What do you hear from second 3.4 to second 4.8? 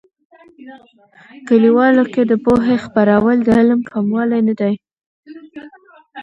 د علم کموالی نه دي.